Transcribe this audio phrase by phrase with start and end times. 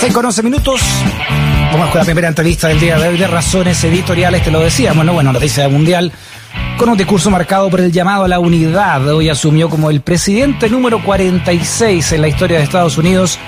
[0.00, 0.80] 6 con 11 minutos.
[1.72, 5.04] Vamos con la primera entrevista del día de hoy de razones editoriales, te lo decíamos,
[5.04, 5.12] ¿no?
[5.12, 6.10] Bueno, noticia mundial.
[6.78, 10.70] Con un discurso marcado por el llamado a la unidad, hoy asumió como el presidente
[10.70, 13.38] número 46 en la historia de Estados Unidos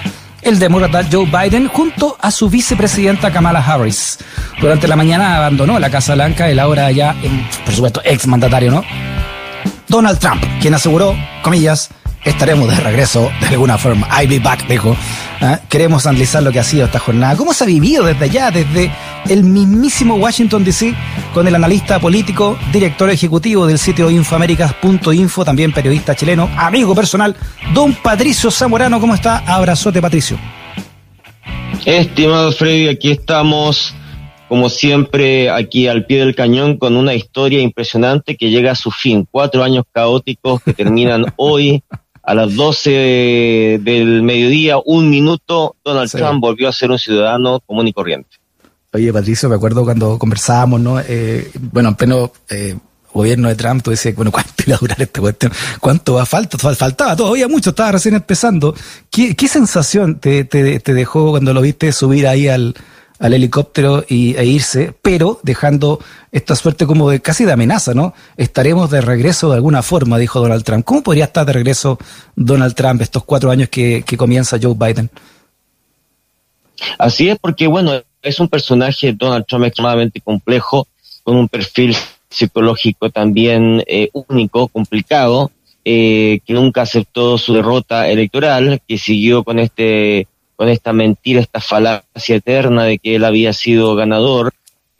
[0.42, 4.18] el demócrata Joe Biden junto a su vicepresidenta Kamala Harris.
[4.60, 7.16] Durante la mañana abandonó la Casa Blanca el ahora ya,
[7.64, 8.84] por supuesto, ex mandatario, ¿no?
[9.88, 11.88] Donald Trump, quien aseguró, comillas,
[12.24, 14.08] estaremos de regreso de alguna forma.
[14.08, 14.96] I'll be back, dijo.
[15.40, 15.60] ¿Ah?
[15.68, 17.36] Queremos analizar lo que ha sido esta jornada.
[17.36, 18.90] ¿Cómo se ha vivido desde allá, desde
[19.28, 20.94] el mismísimo Washington DC,
[21.34, 27.34] con el analista político, director ejecutivo del sitio infoaméricas.info, también periodista chileno, amigo personal,
[27.74, 29.00] don Patricio Zamorano?
[29.00, 29.38] ¿Cómo está?
[29.38, 30.38] Abrazote, Patricio.
[31.84, 33.92] Estimado Freddy, aquí estamos,
[34.48, 38.92] como siempre, aquí al pie del cañón con una historia impresionante que llega a su
[38.92, 39.26] fin.
[39.28, 41.82] Cuatro años caóticos que terminan hoy
[42.22, 47.88] a las 12 del mediodía, un minuto, Donald Trump volvió a ser un ciudadano común
[47.88, 48.36] y corriente.
[48.92, 51.00] Oye, Patricio, me acuerdo cuando conversábamos, ¿no?
[51.00, 52.76] Eh, bueno, en pleno eh,
[53.12, 55.52] gobierno de Trump, tú decías, bueno, ¿cuánto iba a durar esta cuestión?
[55.80, 56.58] ¿Cuánto va a falta?
[56.58, 58.74] Faltaba todavía mucho, estaba recién empezando.
[59.10, 62.74] ¿Qué, qué sensación te, te, te dejó cuando lo viste subir ahí al,
[63.22, 66.00] al helicóptero y, e irse, pero dejando
[66.32, 68.14] esta suerte como de casi de amenaza, ¿no?
[68.36, 70.84] Estaremos de regreso de alguna forma, dijo Donald Trump.
[70.84, 71.98] ¿Cómo podría estar de regreso
[72.34, 75.08] Donald Trump estos cuatro años que, comienza Joe Biden?
[76.98, 80.88] Así es, porque bueno, es un personaje, Donald Trump, extremadamente complejo,
[81.22, 81.94] con un perfil
[82.28, 85.52] psicológico también eh, único, complicado,
[85.84, 91.60] eh, que nunca aceptó su derrota electoral, que siguió con este con esta mentira, esta
[91.60, 94.52] falacia eterna de que él había sido ganador,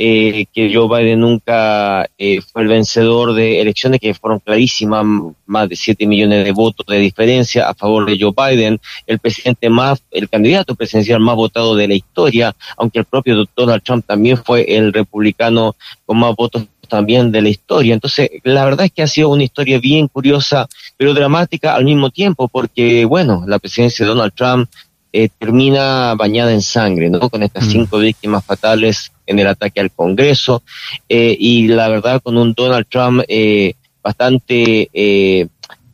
[0.04, 5.04] eh, que Joe Biden nunca eh, fue el vencedor de elecciones que fueron clarísimas,
[5.46, 9.70] más de 7 millones de votos de diferencia a favor de Joe Biden, el presidente
[9.70, 14.38] más, el candidato presidencial más votado de la historia, aunque el propio Donald Trump también
[14.38, 17.94] fue el republicano con más votos también de la historia.
[17.94, 22.10] Entonces, la verdad es que ha sido una historia bien curiosa, pero dramática al mismo
[22.10, 24.68] tiempo, porque, bueno, la presidencia de Donald Trump
[25.12, 27.28] eh, termina bañada en sangre, ¿no?
[27.28, 27.70] Con estas mm.
[27.70, 30.62] cinco víctimas fatales en el ataque al Congreso
[31.08, 34.88] eh, y la verdad con un Donald Trump eh, bastante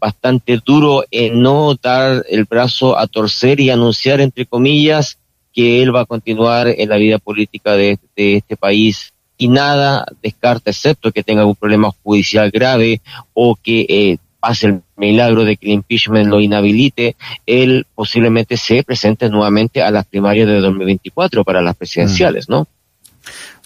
[0.01, 5.19] bastante duro en no dar el brazo a torcer y anunciar entre comillas
[5.53, 10.06] que él va a continuar en la vida política de, de este país y nada
[10.23, 13.00] descarta excepto que tenga algún problema judicial grave
[13.35, 17.16] o que pase el milagro de que el impeachment lo inhabilite,
[17.47, 22.66] él posiblemente se presente nuevamente a las primarias de 2024 para las presidenciales, ¿no?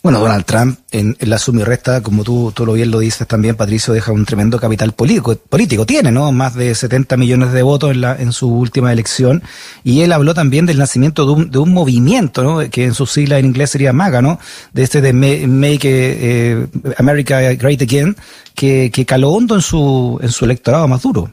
[0.02, 3.24] Bueno, Donald Trump en, la suma y resta, como tú, tú lo bien lo dices
[3.28, 5.36] también, Patricio, deja un tremendo capital político.
[5.36, 5.86] político.
[5.86, 6.32] Tiene, ¿no?
[6.32, 9.44] Más de 70 millones de votos en, la, en su última elección.
[9.84, 12.68] Y él habló también del nacimiento de un, de un movimiento, ¿no?
[12.68, 14.40] Que en su sigla en inglés sería MAGA, ¿no?
[14.72, 16.66] De este de Make eh,
[16.98, 18.16] America Great Again,
[18.54, 21.32] que, que caló hondo en su, en su electorado más duro.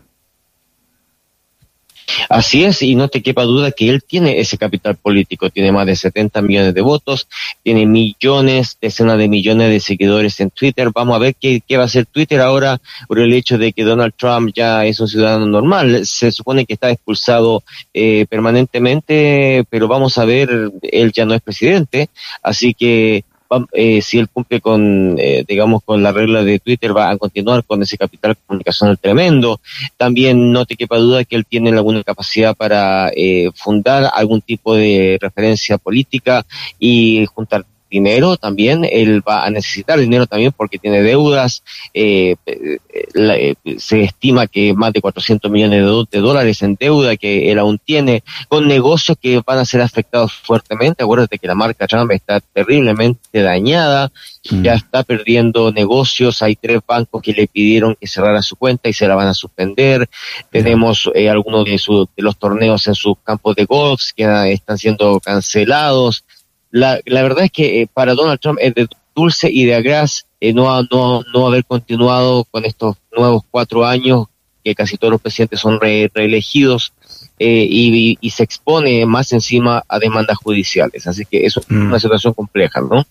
[2.28, 5.85] Así es, y no te quepa duda que él tiene ese capital político, tiene más
[5.85, 7.28] de 70 millones de votos,
[7.63, 10.90] tiene millones, decenas de millones de seguidores en Twitter.
[10.94, 13.84] Vamos a ver qué, qué va a hacer Twitter ahora por el hecho de que
[13.84, 16.06] Donald Trump ya es un ciudadano normal.
[16.06, 17.63] Se supone que está expulsado
[17.94, 22.09] eh, permanentemente, pero vamos a ver, él ya no es presidente,
[22.44, 23.24] así que
[23.71, 27.63] eh, si él cumple con, eh, digamos, con la regla de Twitter, va a continuar
[27.63, 29.59] con ese capital comunicacional tremendo.
[29.97, 34.75] También no te quepa duda que él tiene alguna capacidad para eh, fundar algún tipo
[34.75, 36.45] de referencia política
[36.77, 41.63] y juntar dinero también, él va a necesitar dinero también porque tiene deudas,
[41.94, 47.59] eh, eh, se estima que más de 400 millones de, dólares en deuda que él
[47.59, 52.11] aún tiene, con negocios que van a ser afectados fuertemente, acuérdate que la marca Trump
[52.11, 54.11] está terriblemente dañada,
[54.50, 54.61] mm.
[54.63, 58.94] ya está perdiendo negocios, hay tres bancos que le pidieron que cerrara su cuenta y
[58.94, 60.09] se la van a suspender,
[60.51, 65.19] tenemos eh, algunos de, de los torneos en sus campos de golf que están siendo
[65.19, 66.24] cancelados,
[66.71, 70.25] la, la verdad es que eh, para Donald Trump es de dulce y de agraz
[70.39, 74.27] eh, no, no, no haber continuado con estos nuevos cuatro años
[74.63, 76.94] que casi todos los presidentes son reelegidos
[77.39, 81.07] eh, y, y, se expone más encima a demandas judiciales.
[81.07, 82.00] Así que eso es una mm.
[82.00, 83.06] situación compleja, ¿no?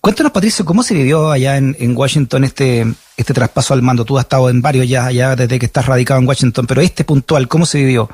[0.00, 2.86] Cuéntanos, Patricio, ¿cómo se vivió allá en, en, Washington este,
[3.16, 4.04] este traspaso al mando?
[4.04, 7.04] Tú has estado en varios ya, ya desde que estás radicado en Washington, pero este
[7.04, 8.08] puntual, ¿cómo se vivió?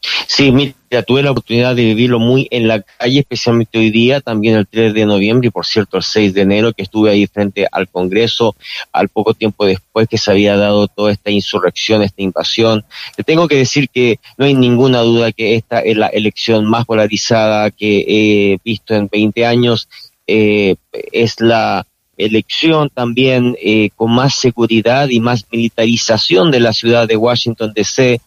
[0.00, 4.54] Sí, mira, tuve la oportunidad de vivirlo muy en la calle, especialmente hoy día, también
[4.54, 7.66] el 3 de noviembre y por cierto el 6 de enero, que estuve ahí frente
[7.70, 8.54] al Congreso,
[8.92, 12.84] al poco tiempo después que se había dado toda esta insurrección, esta invasión.
[13.16, 16.84] Te tengo que decir que no hay ninguna duda que esta es la elección más
[16.84, 19.88] polarizada que he visto en 20 años.
[20.26, 20.76] Eh,
[21.12, 21.86] es la
[22.16, 28.20] elección también eh, con más seguridad y más militarización de la ciudad de Washington DC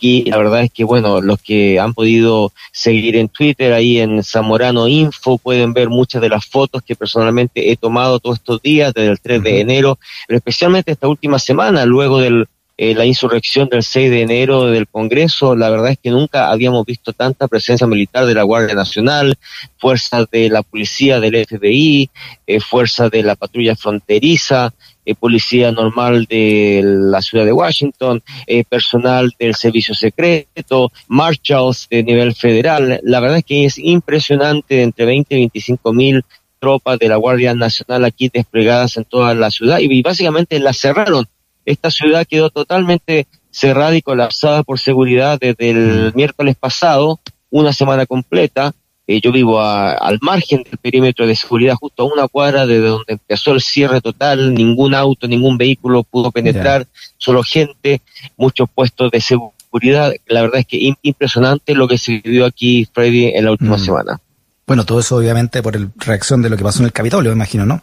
[0.00, 4.24] aquí la verdad es que, bueno, los que han podido seguir en Twitter, ahí en
[4.24, 8.94] Zamorano Info, pueden ver muchas de las fotos que personalmente he tomado todos estos días,
[8.94, 12.46] desde el 3 de enero, pero especialmente esta última semana, luego de
[12.78, 16.86] eh, la insurrección del 6 de enero del Congreso, la verdad es que nunca habíamos
[16.86, 19.36] visto tanta presencia militar de la Guardia Nacional,
[19.76, 22.08] fuerzas de la policía del FBI,
[22.46, 24.72] eh, fuerzas de la patrulla fronteriza,
[25.10, 32.02] eh, policía normal de la ciudad de Washington, eh, personal del servicio secreto, marshals de
[32.02, 33.00] nivel federal.
[33.02, 36.24] La verdad es que es impresionante, entre 20 y 25 mil
[36.60, 41.26] tropas de la Guardia Nacional aquí desplegadas en toda la ciudad y, básicamente la cerraron.
[41.64, 47.20] Esta ciudad quedó totalmente cerrada y colapsada por seguridad desde el miércoles pasado,
[47.50, 48.74] una semana completa,
[49.10, 53.14] eh, yo vivo al margen del perímetro de seguridad, justo a una cuadra de donde
[53.14, 56.86] empezó el cierre total, ningún auto, ningún vehículo pudo penetrar,
[57.18, 58.02] solo gente,
[58.36, 60.14] muchos puestos de seguridad.
[60.28, 63.80] La verdad es que impresionante lo que se vivió aquí, Freddy, en la última mm.
[63.80, 64.20] semana.
[64.64, 67.36] Bueno, todo eso obviamente por el reacción de lo que pasó en el Capitolio, me
[67.36, 67.82] imagino, ¿no?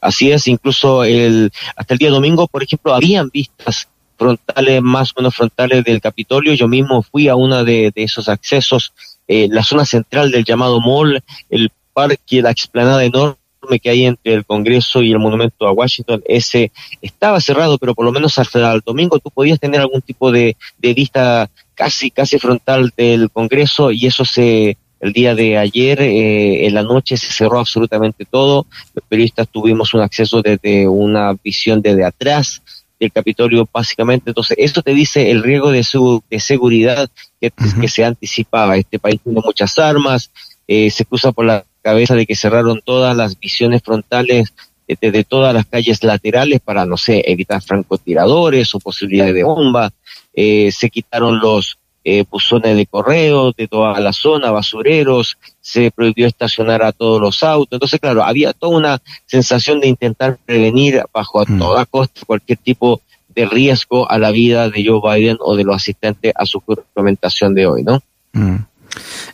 [0.00, 3.88] Así es, incluso el, hasta el día domingo, por ejemplo, habían vistas
[4.18, 6.54] frontales, más o menos frontales del Capitolio.
[6.54, 8.92] Yo mismo fui a una de, esos accesos,
[9.26, 13.36] eh, la zona central del llamado mall, el parque, la explanada enorme
[13.82, 16.72] que hay entre el Congreso y el Monumento a Washington, ese
[17.02, 20.56] estaba cerrado, pero por lo menos hasta el domingo tú podías tener algún tipo de,
[20.78, 26.66] de vista casi, casi frontal del Congreso y eso se, el día de ayer, eh,
[26.66, 28.66] en la noche, se cerró absolutamente todo.
[28.94, 32.62] Los periodistas tuvimos un acceso desde una visión desde atrás
[32.98, 34.30] del Capitolio, básicamente.
[34.30, 37.08] Entonces, esto te dice el riesgo de, su, de seguridad
[37.40, 37.50] que,
[37.80, 38.76] que se anticipaba.
[38.76, 40.30] Este país tiene muchas armas,
[40.66, 44.52] eh, se cruza por la cabeza de que cerraron todas las visiones frontales
[44.86, 49.90] de, de, todas las calles laterales para, no sé, evitar francotiradores o posibilidades de bomba.
[50.34, 51.78] Eh, se quitaron los
[52.10, 57.42] eh, buzones de correo de toda la zona, basureros, se prohibió estacionar a todos los
[57.42, 57.76] autos.
[57.76, 61.58] Entonces, claro, había toda una sensación de intentar prevenir bajo a mm.
[61.58, 63.02] toda costa cualquier tipo
[63.34, 67.54] de riesgo a la vida de Joe Biden o de los asistentes a su juramentación
[67.54, 68.02] de hoy, ¿no?
[68.32, 68.56] Mm.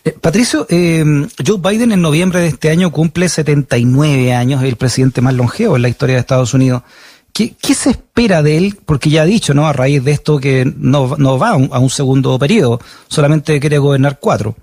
[0.04, 1.04] Eh, Patricio, eh,
[1.46, 5.82] Joe Biden en noviembre de este año cumple 79 años, el presidente más longevo en
[5.82, 6.82] la historia de Estados Unidos.
[7.34, 8.78] ¿Qué, se espera de él?
[8.86, 9.66] Porque ya ha dicho, ¿no?
[9.66, 12.78] A raíz de esto que no, no va a un, segundo periodo,
[13.08, 14.54] solamente quiere gobernar cuatro.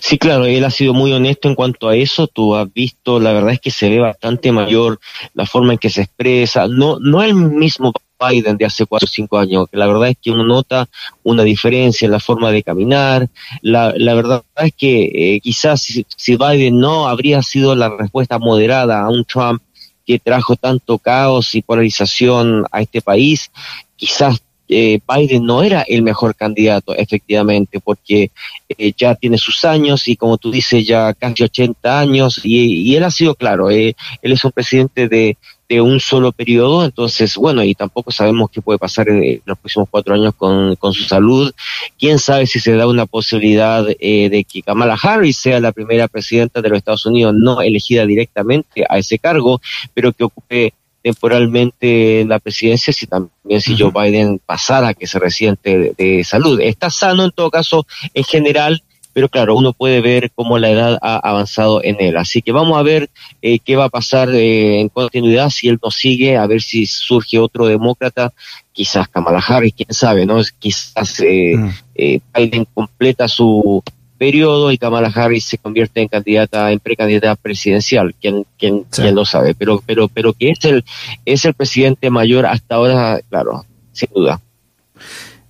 [0.00, 2.26] Sí, claro, él ha sido muy honesto en cuanto a eso.
[2.26, 4.98] Tú has visto, la verdad es que se ve bastante mayor
[5.32, 6.66] la forma en que se expresa.
[6.66, 10.30] No, no el mismo Biden de hace cuatro o cinco años, la verdad es que
[10.30, 10.88] uno nota
[11.22, 13.28] una diferencia en la forma de caminar.
[13.62, 18.38] La, la verdad es que eh, quizás si, si Biden no habría sido la respuesta
[18.38, 19.62] moderada a un Trump
[20.06, 23.50] que trajo tanto caos y polarización a este país,
[23.96, 28.30] quizás eh, Biden no era el mejor candidato, efectivamente, porque
[28.68, 33.04] eh, ya tiene sus años y como tú dices, ya casi 80 años y, él
[33.04, 35.36] ha sido claro, eh, él es un presidente de,
[35.74, 39.88] de un solo periodo, entonces, bueno, y tampoco sabemos qué puede pasar en los próximos
[39.90, 41.52] cuatro años con, con su salud.
[41.98, 46.06] Quién sabe si se da una posibilidad eh, de que Kamala Harris sea la primera
[46.06, 49.60] presidenta de los Estados Unidos no elegida directamente a ese cargo,
[49.94, 55.92] pero que ocupe temporalmente la presidencia si también si Joe Biden pasara que se resiente
[55.98, 56.60] de salud.
[56.60, 58.82] Está sano en todo caso en general
[59.14, 62.16] pero claro, uno puede ver cómo la edad ha avanzado en él.
[62.16, 63.08] Así que vamos a ver
[63.40, 66.84] eh, qué va a pasar eh, en continuidad si él nos sigue, a ver si
[66.84, 68.32] surge otro demócrata,
[68.72, 70.42] quizás Kamala Harris, quién sabe, ¿no?
[70.58, 71.68] Quizás eh, mm.
[71.94, 73.82] eh, Biden completa su
[74.18, 79.24] periodo y Kamala Harris se convierte en candidata, en precandidata presidencial, quien, quien, quien lo
[79.24, 80.84] sabe, pero, pero, pero que es el,
[81.24, 84.40] es el presidente mayor hasta ahora, claro, sin duda.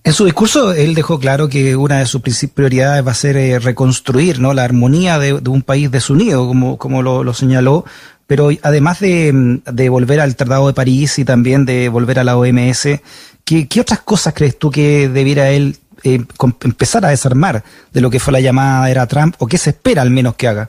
[0.04, 2.20] En su discurso, él dejó claro que una de sus
[2.54, 4.52] prioridades va a ser eh, reconstruir ¿no?
[4.52, 7.86] la armonía de, un país desunido, como, como lo, señaló,
[8.26, 13.00] pero además de, volver al Tratado de París y también de volver a la OMS,
[13.46, 16.22] ¿qué, otras cosas crees tú que debiera él eh,
[16.64, 20.02] empezar a desarmar de lo que fue la llamada era Trump o qué se espera
[20.02, 20.68] al menos que haga?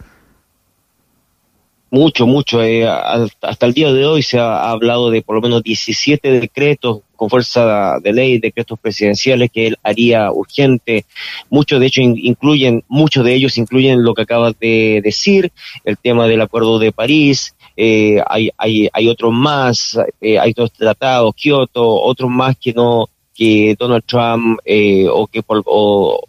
[1.90, 2.64] Mucho, mucho.
[2.64, 7.00] Eh, hasta el día de hoy se ha hablado de por lo menos 17 decretos
[7.16, 11.06] con fuerza de ley, decretos presidenciales que él haría urgente.
[11.50, 15.52] Muchos de hecho incluyen, muchos de ellos incluyen lo que acabas de decir,
[15.84, 17.56] el tema del Acuerdo de París.
[17.78, 23.10] Eh, hay, hay, hay otros más, eh, hay dos tratados, Kioto, otros más que no,
[23.34, 26.22] que Donald Trump eh, o que por, o,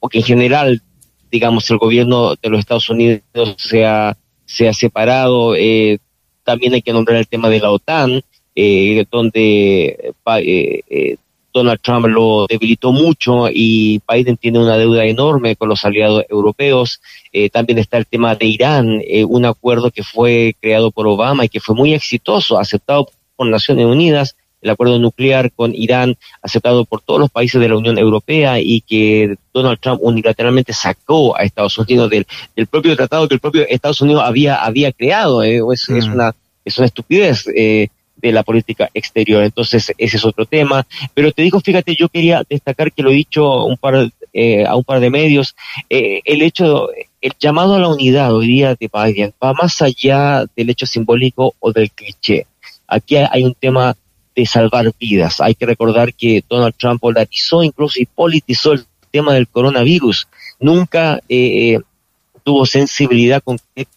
[0.00, 0.82] o que en general
[1.30, 3.22] digamos el gobierno de los Estados Unidos
[3.56, 4.16] sea
[4.52, 5.54] se ha separado.
[5.56, 5.98] Eh,
[6.44, 8.22] también hay que nombrar el tema de la OTAN,
[8.54, 10.12] eh, donde
[10.44, 11.16] eh,
[11.52, 17.00] Donald Trump lo debilitó mucho y Biden tiene una deuda enorme con los aliados europeos.
[17.52, 21.60] también está el tema de Irán, un acuerdo que fue creado por Obama y que
[21.60, 27.20] fue muy exitoso, aceptado por Naciones Unidas, el acuerdo nuclear con Irán aceptado por todos
[27.20, 32.08] los países de la Unión Europea y que Donald Trump unilateralmente sacó a Estados Unidos
[32.10, 32.26] del,
[32.70, 35.42] propio tratado que el propio Estados Unidos había, había creado.
[35.42, 36.12] Eh, es, mm.
[36.12, 37.46] una, es una estupidez.
[37.54, 39.42] Eh, de la política exterior.
[39.42, 40.86] Entonces, ese es otro tema.
[41.12, 44.76] Pero te digo, fíjate, yo quería destacar que lo he dicho un par, eh, a
[44.76, 45.56] un par de medios,
[45.88, 46.90] el hecho,
[47.20, 51.56] el llamado a la unidad hoy día de Biden va más allá del hecho simbólico
[51.58, 52.46] o del cliché.
[52.86, 53.96] Aquí hay un tema
[54.34, 55.40] de salvar vidas.
[55.40, 60.28] Hay que recordar que Donald Trump polarizó incluso y politizó el tema del coronavirus.
[60.58, 61.78] Nunca eh,
[62.42, 63.42] tuvo sensibilidad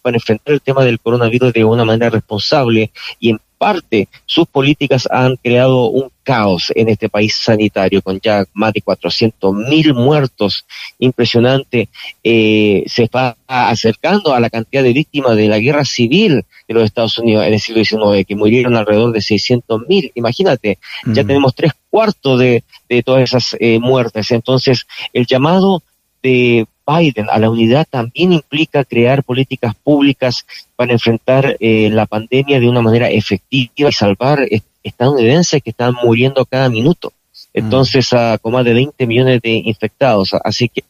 [0.02, 5.08] para enfrentar el tema del coronavirus de una manera responsable y en parte sus políticas
[5.10, 10.66] han creado un caos en este país sanitario con ya más de 400 mil muertos.
[10.98, 11.88] Impresionante.
[12.24, 16.84] Eh, se está acercando a la cantidad de víctimas de la guerra civil de los
[16.84, 20.10] Estados Unidos en el siglo XIX, que murieron alrededor de 600 mil.
[20.16, 21.26] Imagínate, ya mm.
[21.26, 24.32] tenemos tres cuartos de, de todas esas eh, muertes.
[24.32, 25.82] Entonces, el llamado
[26.22, 30.46] de Biden a la unidad también implica crear políticas públicas
[30.76, 34.46] para enfrentar eh, la pandemia de una manera efectiva y salvar
[34.82, 37.12] estadounidenses que están muriendo cada minuto.
[37.52, 40.34] Entonces, a con más de 20 millones de infectados.
[40.44, 40.84] Así que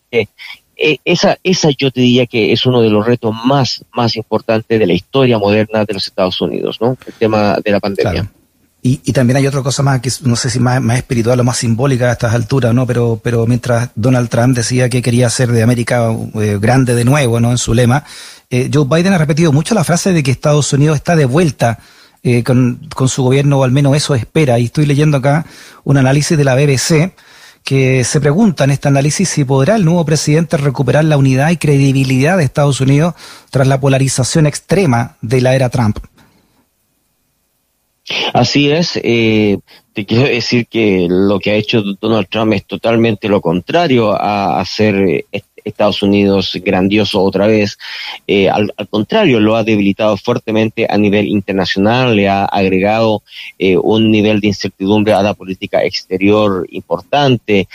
[0.76, 4.78] eh, esa, esa yo te diría que es uno de los retos más, más importantes
[4.78, 6.98] de la historia moderna de los Estados Unidos, ¿no?
[7.06, 8.30] El tema de la pandemia.
[8.88, 11.58] Y, también hay otra cosa más que no sé si más, más espiritual o más
[11.58, 12.86] simbólica a estas alturas, ¿no?
[12.86, 17.40] Pero, pero mientras Donald Trump decía que quería hacer de América eh, grande de nuevo,
[17.40, 17.50] ¿no?
[17.50, 18.04] En su lema,
[18.48, 21.80] eh, Joe Biden ha repetido mucho la frase de que Estados Unidos está de vuelta
[22.22, 24.56] eh, con, con, su gobierno, o al menos eso espera.
[24.60, 25.46] Y estoy leyendo acá
[25.82, 27.12] un análisis de la BBC
[27.64, 31.56] que se pregunta en este análisis si podrá el nuevo presidente recuperar la unidad y
[31.56, 33.14] credibilidad de Estados Unidos
[33.50, 35.98] tras la polarización extrema de la era Trump.
[38.32, 39.58] Así es, eh,
[39.92, 44.60] te quiero decir que lo que ha hecho Donald Trump es totalmente lo contrario a
[44.60, 47.76] hacer eh, Estados Unidos grandioso otra vez.
[48.28, 53.24] Eh, al, contrario, lo ha debilitado fuertemente a nivel internacional, le ha agregado
[53.82, 57.66] un nivel de incertidumbre a la política exterior importante.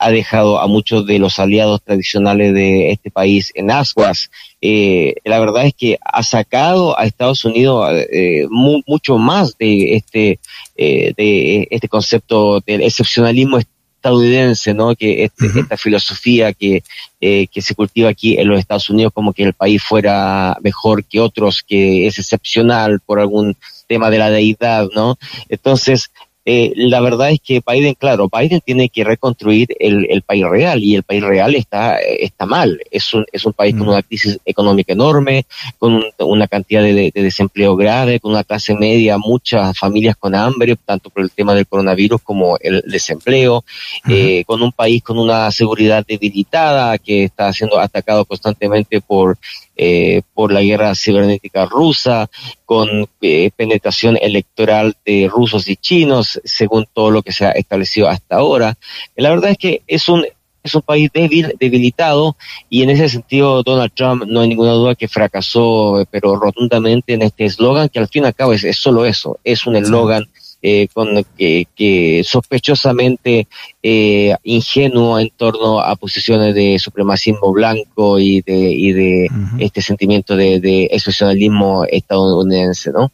[0.00, 4.30] Ha dejado a muchos de los aliados tradicionales de este país en ascuas
[4.62, 10.38] eh, la verdad es que ha sacado a Estados Unidos eh, mucho más de este,
[10.76, 14.94] eh, de este concepto del excepcionalismo estadounidense, ¿no?
[14.94, 16.82] Que este, esta filosofía que,
[17.20, 21.04] eh, que se cultiva aquí en los Estados Unidos como que el país fuera mejor
[21.04, 25.18] que otros, que es excepcional por algún tema de la deidad, ¿no?
[25.48, 26.10] Entonces,
[26.52, 30.82] eh, la verdad es que Biden, claro, Biden tiene que reconstruir el, el, país real
[30.82, 32.80] y el país real está, está mal.
[32.90, 33.90] Es un, es un país con mm.
[33.90, 35.46] una crisis económica enorme,
[35.78, 41.08] con una cantidad de, desempleo grave, con una clase media, muchas familias con hambre, tanto
[41.08, 43.64] por el tema del coronavirus como el desempleo,
[44.08, 49.38] eh, con un país con una seguridad debilitada que está siendo atacado constantemente por
[49.82, 52.28] eh, por la guerra cibernética rusa,
[52.66, 58.06] con eh, penetración electoral de rusos y chinos, según todo lo que se ha establecido
[58.06, 58.76] hasta ahora.
[59.16, 60.26] La verdad es que es un
[60.62, 62.36] es un país débil, debilitado,
[62.68, 67.22] y en ese sentido Donald Trump no hay ninguna duda que fracasó, pero rotundamente en
[67.22, 70.28] este eslogan, que al fin y al cabo es, solo eso, es un eslogan
[70.62, 73.48] eh, con que, que sospechosamente
[73.82, 80.36] eh, ingenuo en torno a posiciones de supremacismo blanco y de, y de este sentimiento
[80.36, 83.10] de, de excepcionalismo estadounidense, ¿no?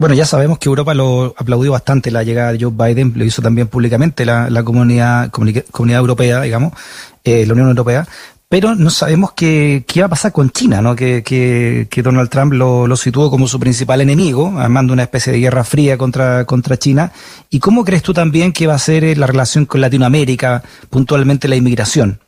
[0.00, 3.42] Bueno, ya sabemos que Europa lo aplaudió bastante la llegada de Joe Biden, lo hizo
[3.42, 6.72] también públicamente la, la comunidad, comunidad europea, digamos,
[7.22, 8.08] eh, la Unión Europea,
[8.50, 10.96] pero no sabemos qué, qué va a pasar con China, ¿no?
[10.96, 15.32] Que, que, que Donald Trump lo, lo, situó como su principal enemigo, armando una especie
[15.32, 17.12] de guerra fría contra, contra China.
[17.48, 21.46] ¿Y cómo crees tú también que va a ser eh, la relación con Latinoamérica, puntualmente
[21.46, 22.18] la inmigración?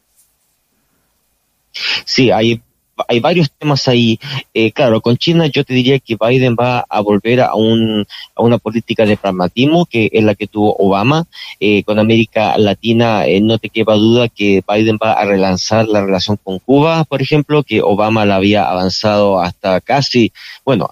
[2.05, 2.63] Sí, hay
[3.09, 4.19] hay varios temas ahí.
[4.55, 8.43] Eh, claro, con China yo te diría que Biden va a volver a, un, a
[8.43, 11.27] una política de pragmatismo que es la que tuvo Obama.
[11.61, 16.05] Eh, con América Latina eh, no te queda duda que Biden va a relanzar la
[16.05, 20.33] relación con Cuba, por ejemplo, que Obama la había avanzado hasta casi,
[20.65, 20.89] bueno,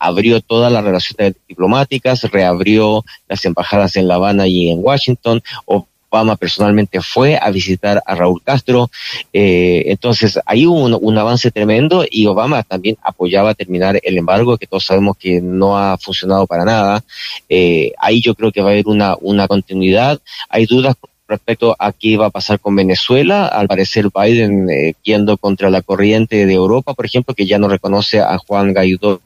[0.00, 5.42] abrió todas las relaciones diplomáticas, reabrió las embajadas en La Habana y en Washington.
[5.64, 8.90] O Obama personalmente fue a visitar a Raúl Castro.
[9.32, 14.66] Eh, entonces, ahí hubo un, avance tremendo y Obama también apoyaba terminar el embargo, que
[14.66, 17.04] todos sabemos que no ha funcionado para nada.
[17.48, 20.20] Eh, ahí yo creo que va a haber una, una continuidad.
[20.48, 20.94] Hay dudas
[21.28, 23.46] respecto a qué va a pasar con Venezuela.
[23.46, 27.68] Al parecer Biden eh, yendo contra la corriente de Europa, por ejemplo, que ya no
[27.68, 29.20] reconoce a Juan Guaidó,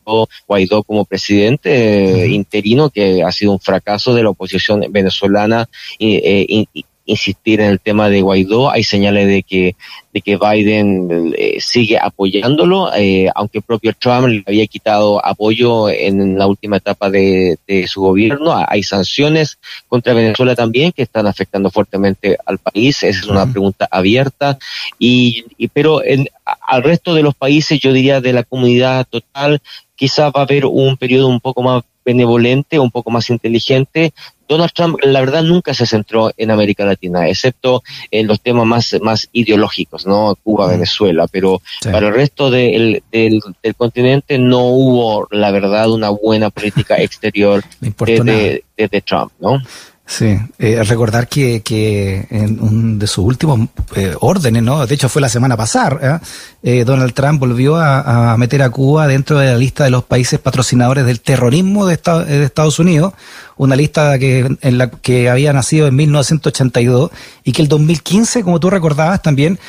[0.46, 6.66] Guaidó como presidente interino, que ha sido un fracaso de la oposición venezolana eh,
[7.04, 8.70] insistir en el tema de Guaidó.
[8.70, 9.74] Hay señales de que,
[10.12, 15.88] de que Biden eh, sigue apoyándolo, eh, aunque el propio Trump le había quitado apoyo
[15.88, 18.54] en la última etapa de, su gobierno.
[18.68, 23.02] Hay sanciones contra Venezuela también que están afectando fuertemente al país.
[23.02, 24.58] Esa es una pregunta abierta.
[24.98, 29.60] Y, pero en, al resto de los países, yo diría de la comunidad total,
[29.96, 34.12] quizá va a haber un periodo un poco más benevolente, un poco más inteligente,
[34.50, 38.96] Donald Trump, la verdad, nunca se centró en América Latina, excepto en los temas más,
[39.00, 40.36] más ideológicos, ¿no?
[40.42, 40.66] Cuba.
[40.66, 43.40] Venezuela, pero para el resto del, del,
[43.76, 49.62] continente no hubo, la verdad, una buena política exterior desde de, Trump, ¿no?
[50.10, 54.84] Sí, eh, recordar que, que en un de sus últimos eh, órdenes, ¿no?
[54.84, 56.20] De hecho fue la semana pasada,
[56.64, 56.82] ¿eh?
[56.84, 61.06] Donald Trump volvió a, meter a Cuba dentro de la lista de los países patrocinadores
[61.06, 63.12] del terrorismo de, de Estados Unidos,
[63.56, 67.12] una lista que, en la que había nacido en 1982
[67.44, 69.60] y que el 2015, como tú recordabas también,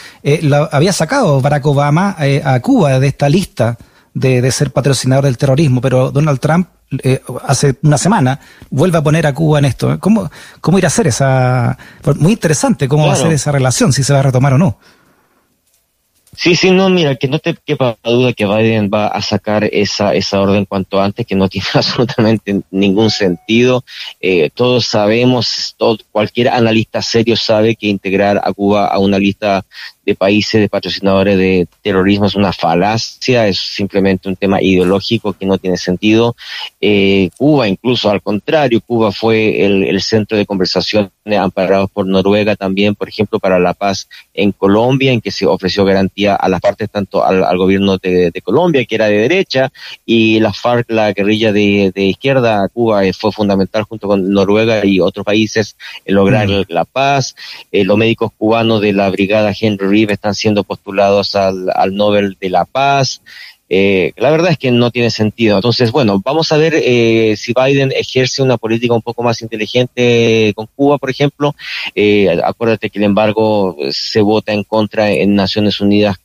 [0.72, 3.78] había sacado Barack Obama a Cuba de esta lista
[4.16, 6.68] de ser patrocinador del terrorismo, pero Donald Trump
[7.04, 10.00] eh, hace una semana, vuelve a poner a Cuba en esto.
[10.00, 10.30] ¿Cómo,
[10.60, 11.78] cómo ir a hacer esa...
[12.18, 14.78] Muy interesante cómo va a ser esa relación, si se va a retomar o no.
[16.34, 20.14] Sí, sí, no, mira, que no te quepa duda que Biden va a sacar esa,
[20.16, 23.84] esa orden cuanto antes, que no tiene absolutamente ningún sentido.
[24.22, 29.66] Eh, todos sabemos, todo, cualquier analista serio sabe que integrar a Cuba a una lista
[30.12, 35.46] de países de patrocinadores de terrorismo es una falacia, es simplemente un tema ideológico que
[35.46, 36.36] no tiene sentido.
[36.82, 42.96] Eh, Cuba, incluso al contrario, Cuba fue el, centro de conversación amparado por Noruega también,
[42.96, 46.90] por ejemplo, para la paz en Colombia, en que se ofreció garantía a las partes,
[46.90, 49.72] tanto al, gobierno de, Colombia, que era de derecha,
[50.06, 55.00] y la FARC, la guerrilla de, izquierda, Cuba eh, fue fundamental junto con Noruega y
[55.00, 56.66] otros países en lograr mm.
[56.70, 57.36] la paz.
[57.72, 62.50] Eh, los médicos cubanos de la brigada Henry están siendo postulados al, al Nobel de
[62.50, 63.22] la Paz.
[63.74, 65.56] Eh, la verdad es que no tiene sentido.
[65.56, 70.52] Entonces, bueno, vamos a ver eh, si Biden ejerce una política un poco más inteligente
[70.58, 71.56] con Cuba, por ejemplo.
[71.96, 76.18] Eh, acuérdate que el embargo se vota en contra en Naciones Unidas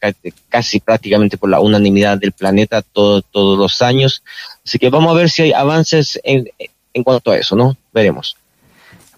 [0.48, 4.24] casi prácticamente por la unanimidad del planeta todos los años.
[4.64, 6.48] Así que vamos a ver si hay avances en,
[6.94, 7.76] en cuanto a eso, ¿no?
[7.92, 8.36] Veremos.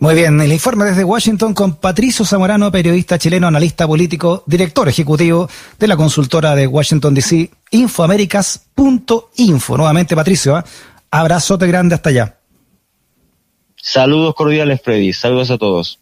[0.00, 5.50] Muy bien, el informe desde Washington con Patricio Zamorano, periodista chileno, analista político, director ejecutivo
[5.76, 9.76] de la consultora de Washington DC, infoamericas.info.
[9.76, 10.62] Nuevamente, Patricio, ¿eh?
[11.11, 12.38] abrazote grande hasta allá.
[13.74, 15.12] Saludos cordiales, Freddy.
[15.12, 15.98] Saludos a todos.